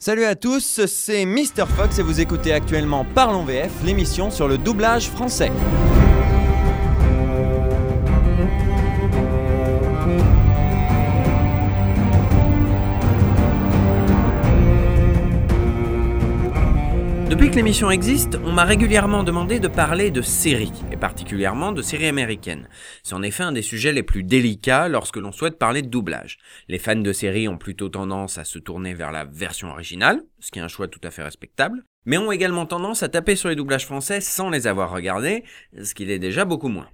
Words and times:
Salut 0.00 0.26
à 0.26 0.36
tous, 0.36 0.86
c'est 0.86 1.26
Mr 1.26 1.66
Fox 1.76 1.98
et 1.98 2.02
vous 2.02 2.20
écoutez 2.20 2.52
actuellement 2.52 3.04
Parlons 3.16 3.42
VF, 3.42 3.82
l'émission 3.84 4.30
sur 4.30 4.46
le 4.46 4.56
doublage 4.56 5.08
français. 5.08 5.50
L'émission 17.58 17.90
existe, 17.90 18.38
on 18.44 18.52
m'a 18.52 18.62
régulièrement 18.62 19.24
demandé 19.24 19.58
de 19.58 19.66
parler 19.66 20.12
de 20.12 20.22
séries, 20.22 20.70
et 20.92 20.96
particulièrement 20.96 21.72
de 21.72 21.82
séries 21.82 22.06
américaines. 22.06 22.68
C'est 23.02 23.16
en 23.16 23.22
effet 23.24 23.42
un 23.42 23.50
des 23.50 23.62
sujets 23.62 23.92
les 23.92 24.04
plus 24.04 24.22
délicats 24.22 24.86
lorsque 24.86 25.16
l'on 25.16 25.32
souhaite 25.32 25.58
parler 25.58 25.82
de 25.82 25.88
doublage. 25.88 26.38
Les 26.68 26.78
fans 26.78 26.94
de 26.94 27.12
séries 27.12 27.48
ont 27.48 27.58
plutôt 27.58 27.88
tendance 27.88 28.38
à 28.38 28.44
se 28.44 28.60
tourner 28.60 28.94
vers 28.94 29.10
la 29.10 29.24
version 29.24 29.70
originale, 29.70 30.22
ce 30.38 30.52
qui 30.52 30.60
est 30.60 30.62
un 30.62 30.68
choix 30.68 30.86
tout 30.86 31.00
à 31.02 31.10
fait 31.10 31.24
respectable, 31.24 31.82
mais 32.06 32.16
ont 32.16 32.30
également 32.30 32.64
tendance 32.64 33.02
à 33.02 33.08
taper 33.08 33.34
sur 33.34 33.48
les 33.48 33.56
doublages 33.56 33.86
français 33.86 34.20
sans 34.20 34.50
les 34.50 34.68
avoir 34.68 34.92
regardés, 34.92 35.42
ce 35.82 35.94
qui 35.94 36.04
l'est 36.04 36.20
déjà 36.20 36.44
beaucoup 36.44 36.68
moins. 36.68 36.86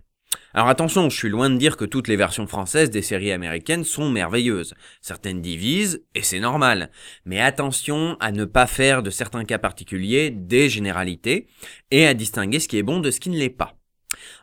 Alors 0.56 0.68
attention, 0.68 1.10
je 1.10 1.16
suis 1.16 1.28
loin 1.28 1.50
de 1.50 1.56
dire 1.56 1.76
que 1.76 1.84
toutes 1.84 2.06
les 2.06 2.14
versions 2.14 2.46
françaises 2.46 2.88
des 2.88 3.02
séries 3.02 3.32
américaines 3.32 3.82
sont 3.82 4.08
merveilleuses. 4.08 4.74
Certaines 5.00 5.42
divisent, 5.42 6.04
et 6.14 6.22
c'est 6.22 6.38
normal. 6.38 6.90
Mais 7.24 7.40
attention 7.40 8.16
à 8.20 8.30
ne 8.30 8.44
pas 8.44 8.68
faire 8.68 9.02
de 9.02 9.10
certains 9.10 9.44
cas 9.44 9.58
particuliers 9.58 10.30
des 10.30 10.68
généralités, 10.68 11.48
et 11.90 12.06
à 12.06 12.14
distinguer 12.14 12.60
ce 12.60 12.68
qui 12.68 12.78
est 12.78 12.84
bon 12.84 13.00
de 13.00 13.10
ce 13.10 13.18
qui 13.18 13.30
ne 13.30 13.36
l'est 13.36 13.50
pas. 13.50 13.74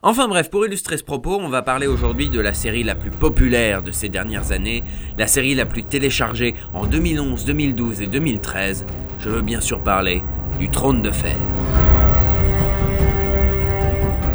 Enfin 0.02 0.28
bref, 0.28 0.50
pour 0.50 0.66
illustrer 0.66 0.98
ce 0.98 1.04
propos, 1.06 1.40
on 1.40 1.48
va 1.48 1.62
parler 1.62 1.88
aujourd'hui 1.88 2.30
de 2.30 2.42
la 2.42 2.54
série 2.54 2.84
la 2.84 2.96
plus 2.96 3.12
populaire 3.12 3.82
de 3.82 3.92
ces 3.92 4.10
dernières 4.10 4.52
années, 4.52 4.84
la 5.18 5.28
série 5.28 5.56
la 5.56 5.66
plus 5.66 5.84
téléchargée 5.84 6.56
en 6.74 6.88
2011, 6.88 7.46
2012 7.46 8.02
et 8.02 8.08
2013. 8.08 8.86
Je 9.22 9.30
veux 9.30 9.42
bien 9.42 9.62
sûr 9.62 9.82
parler 9.82 10.24
du 10.60 10.70
Trône 10.70 11.02
de 11.02 11.12
Fer. 11.12 11.38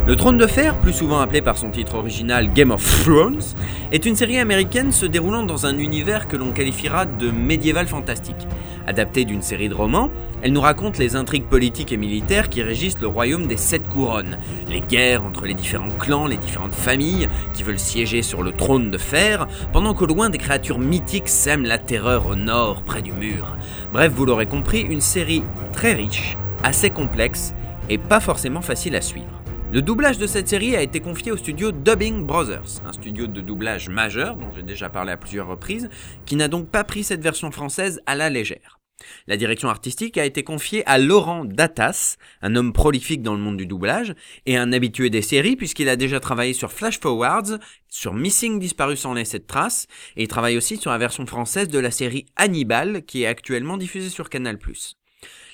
Le 0.07 0.15
Trône 0.15 0.39
de 0.39 0.47
Fer, 0.47 0.77
plus 0.77 0.93
souvent 0.93 1.19
appelé 1.19 1.43
par 1.43 1.59
son 1.59 1.71
titre 1.71 1.97
original 1.97 2.53
Game 2.53 2.71
of 2.71 3.03
Thrones, 3.03 3.43
est 3.91 4.07
une 4.07 4.15
série 4.15 4.39
américaine 4.39 4.93
se 4.93 5.05
déroulant 5.05 5.43
dans 5.43 5.67
un 5.67 5.77
univers 5.79 6.29
que 6.29 6.37
l'on 6.37 6.53
qualifiera 6.53 7.07
de 7.07 7.33
médiéval 7.33 7.89
fantastique. 7.89 8.47
Adaptée 8.87 9.25
d'une 9.25 9.43
série 9.43 9.69
de 9.69 9.75
romans, 9.75 10.13
elle 10.43 10.53
nous 10.53 10.61
raconte 10.61 10.99
les 10.99 11.17
intrigues 11.17 11.49
politiques 11.49 11.91
et 11.91 11.97
militaires 11.97 12.49
qui 12.49 12.63
régissent 12.63 13.01
le 13.01 13.09
royaume 13.09 13.49
des 13.49 13.57
Sept 13.57 13.89
Couronnes, 13.89 14.39
les 14.69 14.81
guerres 14.81 15.25
entre 15.25 15.45
les 15.45 15.55
différents 15.55 15.89
clans, 15.99 16.29
les 16.29 16.37
différentes 16.37 16.77
familles 16.77 17.29
qui 17.55 17.65
veulent 17.65 17.77
siéger 17.77 18.23
sur 18.23 18.45
le 18.45 18.53
trône 18.53 18.93
de 18.93 18.99
fer, 18.99 19.49
pendant 19.73 19.93
qu'au 19.93 20.07
loin 20.07 20.31
des 20.31 20.39
créatures 20.39 20.79
mythiques 20.79 21.29
sèment 21.29 21.67
la 21.67 21.79
terreur 21.79 22.27
au 22.27 22.37
nord, 22.37 22.85
près 22.85 23.03
du 23.03 23.11
mur. 23.11 23.57
Bref, 23.93 24.13
vous 24.15 24.25
l'aurez 24.25 24.47
compris, 24.47 24.83
une 24.83 25.01
série 25.01 25.43
très 25.73 25.95
riche, 25.95 26.37
assez 26.63 26.91
complexe 26.91 27.55
et 27.89 27.99
pas 27.99 28.21
forcément 28.21 28.63
facile 28.63 28.95
à 28.95 29.01
suivre. 29.01 29.43
Le 29.77 29.83
doublage 29.83 30.17
de 30.17 30.27
cette 30.27 30.49
série 30.49 30.75
a 30.75 30.81
été 30.81 31.01
confié 31.01 31.33
au 31.33 31.37
studio 31.37 31.71
Dubbing 31.71 32.25
Brothers, 32.25 32.81
un 32.87 32.95
studio 32.95 33.27
de 33.27 33.43
doublage 33.43 33.91
majeur 33.91 34.37
dont 34.37 34.51
j'ai 34.57 34.63
déjà 34.63 34.89
parlé 34.89 35.13
à 35.13 35.19
plusieurs 35.19 35.49
reprises, 35.49 35.91
qui 36.25 36.35
n'a 36.35 36.49
donc 36.49 36.71
pas 36.71 36.83
pris 36.83 37.05
cette 37.05 37.21
version 37.21 37.51
française 37.51 38.01
à 38.07 38.15
la 38.15 38.31
légère. 38.31 38.81
La 39.27 39.37
direction 39.37 39.69
artistique 39.69 40.17
a 40.17 40.25
été 40.25 40.43
confiée 40.45 40.83
à 40.87 40.97
Laurent 40.97 41.45
Datas, 41.45 42.17
un 42.41 42.57
homme 42.57 42.73
prolifique 42.73 43.21
dans 43.21 43.35
le 43.35 43.41
monde 43.41 43.59
du 43.59 43.67
doublage 43.67 44.15
et 44.47 44.57
un 44.57 44.73
habitué 44.73 45.11
des 45.11 45.21
séries 45.21 45.57
puisqu'il 45.57 45.91
a 45.91 45.97
déjà 45.97 46.21
travaillé 46.21 46.55
sur 46.55 46.73
Flash 46.73 46.99
Forwards, 46.99 47.59
sur 47.91 48.15
Missing 48.15 48.59
Disparu 48.59 48.97
sans 48.97 49.13
laisser 49.13 49.41
de 49.41 49.47
traces 49.47 49.89
et 50.17 50.23
il 50.23 50.29
travaille 50.29 50.57
aussi 50.57 50.79
sur 50.79 50.91
la 50.91 50.97
version 50.97 51.27
française 51.27 51.69
de 51.69 51.79
la 51.79 51.91
série 51.91 52.25
Hannibal 52.37 53.05
qui 53.05 53.25
est 53.25 53.27
actuellement 53.27 53.77
diffusée 53.77 54.09
sur 54.09 54.31
Canal+. 54.31 54.59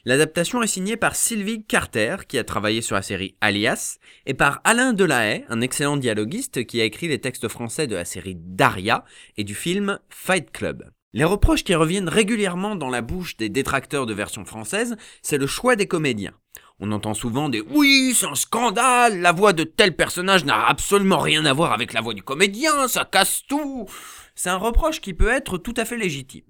L'adaptation 0.05 0.61
est 0.65 0.67
signée 0.67 0.97
par 0.97 1.15
Sylvie 1.15 1.65
Carter, 1.65 2.17
qui 2.27 2.37
a 2.37 2.43
travaillé 2.43 2.83
sur 2.83 2.97
la 2.97 3.03
série 3.03 3.37
Alias, 3.41 3.99
et 4.27 4.35
par 4.35 4.61
Alain 4.65 4.93
Delahaye, 4.93 5.45
un 5.49 5.61
excellent 5.61 5.97
dialoguiste 5.97 6.67
qui 6.67 6.81
a 6.81 6.85
écrit 6.85 7.07
les 7.07 7.21
textes 7.21 7.47
français 7.47 7.87
de 7.87 7.95
la 7.95 8.05
série 8.05 8.35
Daria 8.37 9.05
et 9.37 9.45
du 9.45 9.55
film 9.55 10.01
Fight 10.11 10.51
Club. 10.51 10.91
Les 11.13 11.23
reproches 11.23 11.63
qui 11.63 11.77
reviennent 11.77 12.09
régulièrement 12.09 12.75
dans 12.75 12.89
la 12.89 13.01
bouche 13.01 13.37
des 13.37 13.49
détracteurs 13.49 14.07
de 14.07 14.13
version 14.13 14.45
française, 14.45 14.97
c'est 15.23 15.39
le 15.39 15.47
choix 15.47 15.77
des 15.77 15.87
comédiens. 15.87 16.35
On 16.81 16.91
entend 16.91 17.15
souvent 17.15 17.49
des 17.49 17.61
oui, 17.61 18.13
c'est 18.17 18.27
un 18.27 18.35
scandale, 18.35 19.21
la 19.21 19.31
voix 19.31 19.53
de 19.53 19.63
tel 19.63 19.95
personnage 19.95 20.45
n'a 20.45 20.67
absolument 20.67 21.21
rien 21.21 21.45
à 21.45 21.53
voir 21.53 21.73
avec 21.73 21.93
la 21.93 22.01
voix 22.01 22.15
du 22.15 22.25
comédien, 22.25 22.89
ça 22.89 23.05
casse 23.05 23.43
tout. 23.47 23.87
C'est 24.35 24.51
un 24.51 24.57
reproche 24.57 25.01
qui 25.01 25.15
peut 25.15 25.29
être 25.29 25.59
tout 25.59 25.75
à 25.77 25.85
fait 25.85 25.97
légitime. 25.97 26.43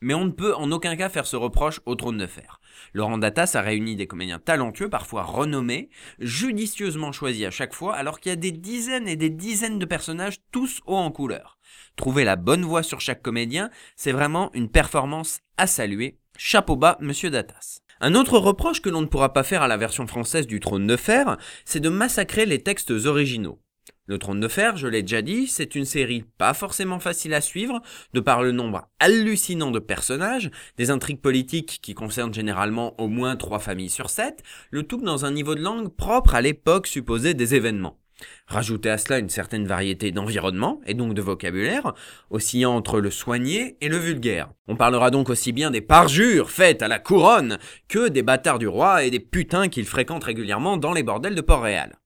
Mais 0.00 0.14
on 0.14 0.24
ne 0.24 0.32
peut 0.32 0.54
en 0.54 0.72
aucun 0.72 0.96
cas 0.96 1.08
faire 1.08 1.26
ce 1.26 1.36
reproche 1.36 1.80
au 1.86 1.94
trône 1.94 2.18
de 2.18 2.26
fer. 2.26 2.60
Laurent 2.92 3.18
Datas 3.18 3.52
a 3.54 3.60
réuni 3.60 3.96
des 3.96 4.06
comédiens 4.06 4.38
talentueux, 4.38 4.88
parfois 4.88 5.22
renommés, 5.22 5.90
judicieusement 6.18 7.12
choisis 7.12 7.46
à 7.46 7.50
chaque 7.50 7.74
fois, 7.74 7.94
alors 7.94 8.20
qu'il 8.20 8.30
y 8.30 8.32
a 8.32 8.36
des 8.36 8.52
dizaines 8.52 9.08
et 9.08 9.16
des 9.16 9.30
dizaines 9.30 9.78
de 9.78 9.84
personnages 9.84 10.38
tous 10.52 10.80
hauts 10.86 10.96
en 10.96 11.10
couleur. 11.10 11.58
Trouver 11.96 12.24
la 12.24 12.36
bonne 12.36 12.64
voix 12.64 12.82
sur 12.82 13.00
chaque 13.00 13.22
comédien, 13.22 13.70
c'est 13.96 14.12
vraiment 14.12 14.50
une 14.54 14.70
performance 14.70 15.40
à 15.56 15.66
saluer. 15.66 16.18
Chapeau 16.36 16.76
bas, 16.76 16.96
monsieur 17.00 17.30
Datas. 17.30 17.80
Un 18.00 18.14
autre 18.14 18.38
reproche 18.38 18.80
que 18.80 18.88
l'on 18.88 19.00
ne 19.00 19.06
pourra 19.06 19.32
pas 19.32 19.42
faire 19.42 19.62
à 19.62 19.68
la 19.68 19.76
version 19.76 20.06
française 20.06 20.46
du 20.46 20.60
Trône 20.60 20.86
de 20.86 20.96
Fer, 20.96 21.36
c'est 21.64 21.80
de 21.80 21.88
massacrer 21.88 22.46
les 22.46 22.62
textes 22.62 22.92
originaux. 22.92 23.60
Le 24.08 24.18
Trône 24.18 24.40
de 24.40 24.48
Fer, 24.48 24.78
je 24.78 24.88
l'ai 24.88 25.02
déjà 25.02 25.20
dit, 25.20 25.48
c'est 25.48 25.74
une 25.74 25.84
série 25.84 26.24
pas 26.38 26.54
forcément 26.54 26.98
facile 26.98 27.34
à 27.34 27.42
suivre, 27.42 27.82
de 28.14 28.20
par 28.20 28.42
le 28.42 28.52
nombre 28.52 28.88
hallucinant 29.00 29.70
de 29.70 29.80
personnages, 29.80 30.50
des 30.78 30.90
intrigues 30.90 31.20
politiques 31.20 31.80
qui 31.82 31.92
concernent 31.92 32.32
généralement 32.32 32.98
au 32.98 33.08
moins 33.08 33.36
trois 33.36 33.58
familles 33.58 33.90
sur 33.90 34.08
sept, 34.08 34.42
le 34.70 34.84
tout 34.84 35.02
dans 35.02 35.26
un 35.26 35.30
niveau 35.30 35.54
de 35.54 35.60
langue 35.60 35.94
propre 35.94 36.34
à 36.34 36.40
l'époque 36.40 36.86
supposée 36.86 37.34
des 37.34 37.54
événements. 37.54 37.98
Rajoutez 38.46 38.88
à 38.88 38.96
cela 38.96 39.18
une 39.18 39.28
certaine 39.28 39.66
variété 39.66 40.10
d'environnement 40.10 40.80
et 40.86 40.94
donc 40.94 41.12
de 41.12 41.20
vocabulaire, 41.20 41.92
oscillant 42.30 42.74
entre 42.74 43.00
le 43.00 43.10
soigné 43.10 43.76
et 43.82 43.90
le 43.90 43.98
vulgaire. 43.98 44.48
On 44.68 44.76
parlera 44.76 45.10
donc 45.10 45.28
aussi 45.28 45.52
bien 45.52 45.70
des 45.70 45.82
parjures 45.82 46.50
faites 46.50 46.80
à 46.80 46.88
la 46.88 46.98
couronne 46.98 47.58
que 47.88 48.08
des 48.08 48.22
bâtards 48.22 48.58
du 48.58 48.68
roi 48.68 49.04
et 49.04 49.10
des 49.10 49.20
putains 49.20 49.68
qu'il 49.68 49.84
fréquente 49.84 50.24
régulièrement 50.24 50.78
dans 50.78 50.94
les 50.94 51.02
bordels 51.02 51.34
de 51.34 51.42
Port-Réal. 51.42 51.97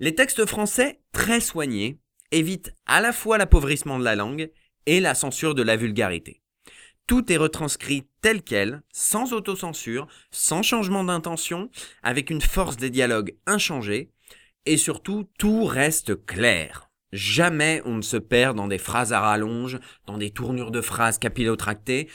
Les 0.00 0.14
textes 0.14 0.46
français, 0.46 1.00
très 1.12 1.40
soignés, 1.40 1.98
évitent 2.30 2.72
à 2.86 3.00
la 3.00 3.12
fois 3.12 3.36
l'appauvrissement 3.36 3.98
de 3.98 4.04
la 4.04 4.14
langue 4.14 4.52
et 4.86 5.00
la 5.00 5.14
censure 5.14 5.56
de 5.56 5.62
la 5.62 5.76
vulgarité. 5.76 6.40
Tout 7.08 7.32
est 7.32 7.36
retranscrit 7.36 8.06
tel 8.20 8.42
quel, 8.42 8.82
sans 8.92 9.32
autocensure, 9.32 10.06
sans 10.30 10.62
changement 10.62 11.02
d'intention, 11.02 11.68
avec 12.04 12.30
une 12.30 12.40
force 12.40 12.76
des 12.76 12.90
dialogues 12.90 13.34
inchangée, 13.46 14.12
et 14.66 14.76
surtout 14.76 15.28
tout 15.36 15.64
reste 15.64 16.24
clair. 16.26 16.90
Jamais 17.10 17.82
on 17.84 17.96
ne 17.96 18.02
se 18.02 18.18
perd 18.18 18.56
dans 18.56 18.68
des 18.68 18.78
phrases 18.78 19.12
à 19.12 19.20
rallonge, 19.20 19.80
dans 20.06 20.18
des 20.18 20.30
tournures 20.30 20.70
de 20.70 20.82
phrases 20.82 21.18
capillotractées, 21.18 22.08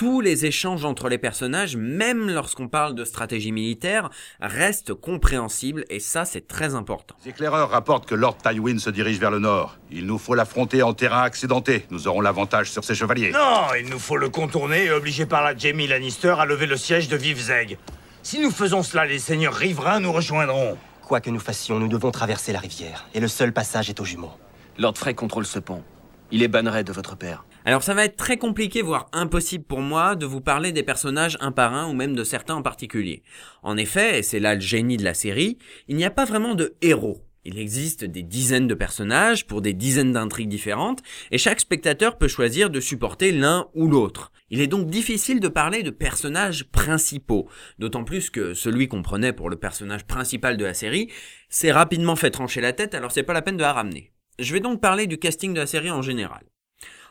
tous 0.00 0.22
les 0.22 0.46
échanges 0.46 0.86
entre 0.86 1.10
les 1.10 1.18
personnages, 1.18 1.76
même 1.76 2.30
lorsqu'on 2.30 2.68
parle 2.68 2.94
de 2.94 3.04
stratégie 3.04 3.52
militaire, 3.52 4.08
restent 4.40 4.94
compréhensibles 4.94 5.84
et 5.90 6.00
ça 6.00 6.24
c'est 6.24 6.48
très 6.48 6.74
important. 6.74 7.14
Les 7.22 7.32
éclaireurs 7.32 7.68
rapportent 7.68 8.06
que 8.06 8.14
Lord 8.14 8.38
Tywin 8.38 8.78
se 8.78 8.88
dirige 8.88 9.18
vers 9.18 9.30
le 9.30 9.40
nord. 9.40 9.76
Il 9.90 10.06
nous 10.06 10.16
faut 10.16 10.34
l'affronter 10.34 10.82
en 10.82 10.94
terrain 10.94 11.20
accidenté. 11.20 11.84
Nous 11.90 12.08
aurons 12.08 12.22
l'avantage 12.22 12.70
sur 12.70 12.82
ses 12.82 12.94
chevaliers. 12.94 13.30
Non, 13.30 13.66
il 13.78 13.90
nous 13.90 13.98
faut 13.98 14.16
le 14.16 14.30
contourner 14.30 14.86
et 14.86 14.90
obliger 14.90 15.26
par 15.26 15.42
la 15.42 15.54
Jamie 15.54 15.86
Lannister 15.86 16.34
à 16.38 16.46
lever 16.46 16.64
le 16.64 16.78
siège 16.78 17.10
de 17.10 17.18
Vivzeg. 17.18 17.76
Si 18.22 18.40
nous 18.40 18.50
faisons 18.50 18.82
cela, 18.82 19.04
les 19.04 19.18
seigneurs 19.18 19.52
riverains 19.52 20.00
nous 20.00 20.12
rejoindront. 20.12 20.78
Quoi 21.02 21.20
que 21.20 21.28
nous 21.28 21.40
fassions, 21.40 21.78
nous 21.78 21.88
devons 21.88 22.10
traverser 22.10 22.54
la 22.54 22.60
rivière. 22.60 23.06
Et 23.12 23.20
le 23.20 23.28
seul 23.28 23.52
passage 23.52 23.90
est 23.90 24.00
aux 24.00 24.06
jumeaux. 24.06 24.32
Lord 24.78 24.96
Frey 24.96 25.12
contrôle 25.12 25.44
ce 25.44 25.58
pont. 25.58 25.84
Il 26.32 26.42
est 26.44 26.48
banneré 26.48 26.84
de 26.84 26.92
votre 26.92 27.16
père. 27.16 27.44
Alors 27.64 27.82
ça 27.82 27.92
va 27.92 28.04
être 28.04 28.16
très 28.16 28.36
compliqué, 28.36 28.82
voire 28.82 29.08
impossible 29.12 29.64
pour 29.64 29.80
moi, 29.80 30.14
de 30.14 30.26
vous 30.26 30.40
parler 30.40 30.70
des 30.70 30.84
personnages 30.84 31.36
un 31.40 31.50
par 31.50 31.74
un 31.74 31.88
ou 31.88 31.92
même 31.92 32.14
de 32.14 32.24
certains 32.24 32.54
en 32.54 32.62
particulier. 32.62 33.22
En 33.62 33.76
effet, 33.76 34.20
et 34.20 34.22
c'est 34.22 34.38
là 34.38 34.54
le 34.54 34.60
génie 34.60 34.96
de 34.96 35.04
la 35.04 35.14
série, 35.14 35.58
il 35.88 35.96
n'y 35.96 36.04
a 36.04 36.10
pas 36.10 36.24
vraiment 36.24 36.54
de 36.54 36.74
héros. 36.82 37.24
Il 37.44 37.58
existe 37.58 38.04
des 38.04 38.22
dizaines 38.22 38.68
de 38.68 38.74
personnages 38.74 39.46
pour 39.46 39.60
des 39.60 39.72
dizaines 39.72 40.12
d'intrigues 40.12 40.48
différentes, 40.48 41.02
et 41.30 41.38
chaque 41.38 41.60
spectateur 41.60 42.16
peut 42.16 42.28
choisir 42.28 42.70
de 42.70 42.80
supporter 42.80 43.32
l'un 43.32 43.68
ou 43.74 43.88
l'autre. 43.88 44.30
Il 44.50 44.60
est 44.60 44.66
donc 44.66 44.88
difficile 44.88 45.40
de 45.40 45.48
parler 45.48 45.82
de 45.82 45.90
personnages 45.90 46.64
principaux, 46.70 47.48
d'autant 47.78 48.04
plus 48.04 48.30
que 48.30 48.54
celui 48.54 48.88
qu'on 48.88 49.02
prenait 49.02 49.32
pour 49.32 49.50
le 49.50 49.56
personnage 49.56 50.04
principal 50.04 50.56
de 50.56 50.64
la 50.64 50.74
série 50.74 51.10
s'est 51.48 51.72
rapidement 51.72 52.16
fait 52.16 52.30
trancher 52.30 52.60
la 52.60 52.72
tête, 52.72 52.94
alors 52.94 53.10
c'est 53.10 53.22
pas 53.22 53.32
la 53.32 53.42
peine 53.42 53.56
de 53.56 53.62
la 53.62 53.72
ramener. 53.72 54.12
Je 54.38 54.52
vais 54.52 54.60
donc 54.60 54.80
parler 54.80 55.06
du 55.06 55.18
casting 55.18 55.52
de 55.52 55.60
la 55.60 55.66
série 55.66 55.90
en 55.90 56.02
général. 56.02 56.42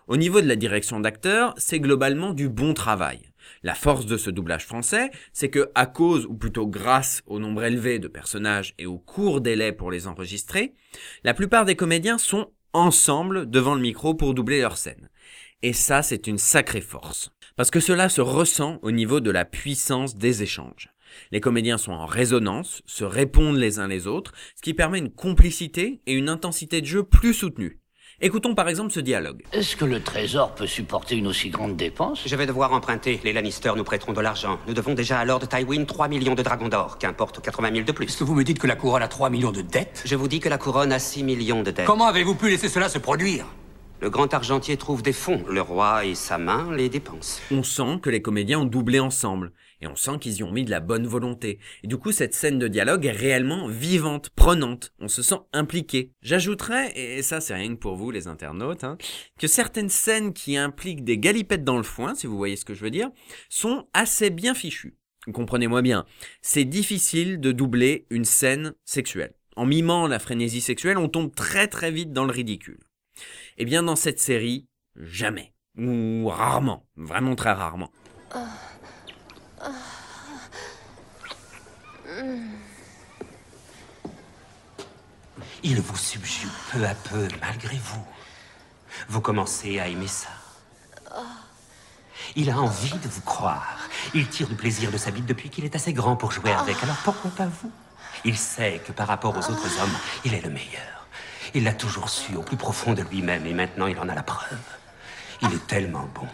Au 0.07 0.18
niveau 0.18 0.42
de 0.42 0.48
la 0.48 0.56
direction 0.56 1.00
d'acteurs, 1.00 1.54
c'est 1.57 1.80
globalement 1.80 2.33
du 2.33 2.50
bon 2.50 2.74
travail. 2.74 3.21
La 3.62 3.75
force 3.75 4.07
de 4.07 4.18
ce 4.18 4.31
doublage 4.31 4.66
français, 4.66 5.12
c'est 5.33 5.50
que, 5.50 5.69
à 5.75 5.86
cause, 5.86 6.25
ou 6.25 6.33
plutôt 6.33 6.66
grâce 6.66 7.21
au 7.27 7.38
nombre 7.38 7.63
élevé 7.63 8.00
de 8.00 8.07
personnages 8.07 8.74
et 8.80 8.88
au 8.88 8.98
court 8.98 9.42
délai 9.42 9.71
pour 9.71 9.92
les 9.92 10.07
enregistrer, 10.07 10.74
la 11.24 11.36
plupart 11.36 11.66
des 11.66 11.75
comédiens 11.75 12.18
sont 12.18 12.51
ensemble 12.74 13.50
devant 13.50 13.75
le 13.75 13.81
micro 13.81 14.16
pour 14.16 14.33
doubler 14.33 14.62
leur 14.62 14.77
scène. 14.77 15.10
Et 15.62 15.74
ça, 15.74 16.01
c'est 16.01 16.25
une 16.27 16.38
sacrée 16.38 16.81
force. 16.81 17.31
Parce 17.56 17.69
que 17.69 17.80
cela 17.80 18.10
se 18.10 18.21
ressent 18.21 18.80
au 18.81 18.92
niveau 18.92 19.19
de 19.19 19.31
la 19.31 19.45
puissance 19.45 20.16
des 20.16 20.42
échanges. 20.42 20.89
Les 21.31 21.41
comédiens 21.41 21.77
sont 21.77 21.91
en 21.91 22.06
résonance, 22.06 22.81
se 22.85 23.03
répondent 23.03 23.57
les 23.57 23.79
uns 23.79 23.88
les 23.88 24.07
autres, 24.07 24.33
ce 24.56 24.61
qui 24.61 24.73
permet 24.73 25.00
une 25.00 25.11
complicité 25.11 26.01
et 26.06 26.13
une 26.13 26.29
intensité 26.29 26.81
de 26.81 26.85
jeu 26.85 27.03
plus 27.03 27.33
soutenue. 27.33 27.79
Écoutons 28.21 28.53
par 28.53 28.67
exemple 28.67 28.91
ce 28.91 29.00
dialogue. 29.00 29.44
Est-ce 29.53 29.77
que 29.77 29.85
le 29.85 30.01
trésor 30.01 30.53
peut 30.53 30.67
supporter 30.67 31.15
une 31.15 31.27
aussi 31.27 31.50
grande 31.50 31.77
dépense? 31.77 32.23
Je 32.25 32.35
vais 32.35 32.45
devoir 32.45 32.73
emprunter. 32.73 33.17
Les 33.23 33.31
Lannister 33.31 33.71
nous 33.77 33.85
prêteront 33.85 34.11
de 34.11 34.19
l'argent. 34.19 34.59
Nous 34.67 34.73
devons 34.73 34.94
déjà 34.94 35.19
à 35.19 35.25
Lord 35.25 35.47
Tywin 35.47 35.85
3 35.85 36.09
millions 36.09 36.35
de 36.35 36.44
dragons 36.44 36.67
d'or, 36.67 36.97
qu'importe 36.97 37.41
80 37.41 37.71
000 37.71 37.85
de 37.85 37.91
plus. 37.94 38.07
Est-ce 38.07 38.17
que 38.17 38.25
vous 38.25 38.35
me 38.35 38.44
dites 38.44 38.59
que 38.59 38.67
la 38.67 38.75
couronne 38.75 39.03
a 39.03 39.07
3 39.07 39.29
millions 39.29 39.53
de 39.53 39.61
dettes? 39.61 40.01
Je 40.03 40.15
vous 40.17 40.27
dis 40.27 40.41
que 40.41 40.50
la 40.50 40.57
couronne 40.57 40.91
a 40.91 41.00
6 41.00 41.23
millions 41.23 41.63
de 41.63 41.71
dettes. 41.71 41.85
Comment 41.85 42.07
avez-vous 42.07 42.35
pu 42.35 42.50
laisser 42.50 42.67
cela 42.67 42.89
se 42.89 42.97
produire? 42.97 43.45
Le 44.01 44.09
grand 44.09 44.33
argentier 44.33 44.75
trouve 44.75 45.01
des 45.01 45.13
fonds. 45.13 45.44
Le 45.50 45.61
roi 45.61 46.06
et 46.06 46.15
sa 46.15 46.38
main 46.38 46.73
les 46.75 46.89
dépensent. 46.89 47.41
On 47.51 47.63
sent 47.63 48.00
que 48.01 48.09
les 48.09 48.21
comédiens 48.21 48.59
ont 48.59 48.65
doublé 48.65 49.00
ensemble. 49.00 49.51
Et 49.81 49.87
on 49.87 49.95
sent 49.95 50.19
qu'ils 50.19 50.37
y 50.37 50.43
ont 50.43 50.51
mis 50.51 50.65
de 50.65 50.69
la 50.69 50.79
bonne 50.79 51.07
volonté. 51.07 51.59
Et 51.83 51.87
du 51.87 51.97
coup, 51.97 52.11
cette 52.11 52.33
scène 52.33 52.59
de 52.59 52.67
dialogue 52.67 53.05
est 53.05 53.11
réellement 53.11 53.67
vivante, 53.67 54.29
prenante. 54.31 54.93
On 54.99 55.07
se 55.07 55.21
sent 55.21 55.39
impliqué. 55.53 56.11
J'ajouterais, 56.21 56.91
et 56.97 57.21
ça 57.21 57.39
c'est 57.39 57.53
rien 57.53 57.69
que 57.75 57.79
pour 57.79 57.95
vous 57.95 58.11
les 58.11 58.27
internautes, 58.27 58.83
hein, 58.83 58.97
que 59.39 59.47
certaines 59.47 59.89
scènes 59.89 60.33
qui 60.33 60.57
impliquent 60.57 61.03
des 61.03 61.17
galipettes 61.17 61.63
dans 61.63 61.77
le 61.77 61.83
foin, 61.83 62.15
si 62.15 62.27
vous 62.27 62.37
voyez 62.37 62.55
ce 62.55 62.65
que 62.65 62.73
je 62.73 62.83
veux 62.83 62.91
dire, 62.91 63.09
sont 63.49 63.87
assez 63.93 64.29
bien 64.29 64.53
fichues. 64.53 64.97
Comprenez-moi 65.33 65.81
bien, 65.81 66.05
c'est 66.41 66.65
difficile 66.65 67.39
de 67.39 67.51
doubler 67.51 68.05
une 68.09 68.25
scène 68.25 68.73
sexuelle. 68.85 69.33
En 69.55 69.65
mimant 69.65 70.07
la 70.07 70.19
frénésie 70.19 70.61
sexuelle, 70.61 70.97
on 70.97 71.09
tombe 71.09 71.33
très 71.35 71.67
très 71.67 71.91
vite 71.91 72.13
dans 72.13 72.25
le 72.25 72.31
ridicule. 72.31 72.79
Eh 73.57 73.65
bien, 73.65 73.83
dans 73.83 73.97
cette 73.97 74.19
série, 74.19 74.67
jamais. 74.95 75.53
Ou 75.77 76.27
rarement. 76.27 76.87
Vraiment 76.95 77.35
très 77.35 77.51
rarement. 77.51 77.91
Il 85.63 85.81
vous 85.81 85.97
subjugue 85.97 86.50
peu 86.71 86.85
à 86.85 86.94
peu, 86.95 87.27
malgré 87.41 87.77
vous. 87.77 88.06
Vous 89.07 89.21
commencez 89.21 89.79
à 89.79 89.88
aimer 89.88 90.07
ça. 90.07 90.29
Il 92.35 92.50
a 92.50 92.57
envie 92.57 92.97
de 92.97 93.07
vous 93.07 93.21
croire. 93.21 93.77
Il 94.13 94.27
tire 94.27 94.47
du 94.47 94.56
plaisir 94.56 94.91
de 94.91 94.97
sa 94.97 95.11
bite 95.11 95.25
depuis 95.25 95.50
qu'il 95.50 95.65
est 95.65 95.75
assez 95.75 95.94
grand 95.94 96.15
pour 96.15 96.31
jouer 96.31 96.51
avec. 96.51 96.81
Alors 96.83 96.97
pourquoi 96.97 97.31
pas 97.31 97.47
vous? 97.47 97.71
Il 98.25 98.38
sait 98.38 98.81
que 98.85 98.91
par 98.91 99.07
rapport 99.07 99.35
aux 99.35 99.51
autres 99.51 99.81
hommes, 99.81 99.97
il 100.25 100.33
est 100.33 100.41
le 100.41 100.50
meilleur. 100.50 101.07
Il 101.53 101.63
l'a 101.63 101.73
toujours 101.73 102.09
su 102.09 102.35
au 102.35 102.44
plus 102.44 102.57
profond 102.57 102.94
de 102.94 103.01
lui-même 103.01 103.45
et 103.45 103.53
maintenant 103.53 103.88
il 103.88 103.97
en 104.00 104.09
a 104.09 104.15
la 104.15 104.23
preuve. 104.23 104.57
Il 105.41 105.53
est 105.53 105.67
tellement 105.67 106.07
bon 106.13 106.27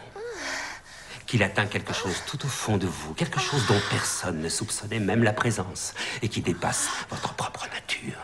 qu'il 1.25 1.41
atteint 1.41 1.65
quelque 1.65 1.93
chose 1.93 2.21
tout 2.27 2.45
au 2.45 2.47
fond 2.47 2.77
de 2.77 2.85
vous, 2.85 3.13
quelque 3.13 3.39
chose 3.39 3.65
dont 3.65 3.81
personne 3.89 4.41
ne 4.41 4.49
soupçonnait 4.49 4.99
même 4.99 5.23
la 5.23 5.33
présence 5.33 5.93
et 6.21 6.29
qui 6.29 6.41
dépasse 6.41 6.87
votre 7.09 7.33
propre 7.33 7.67
nature. 7.73 8.19